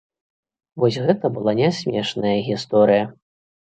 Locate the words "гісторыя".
2.53-3.03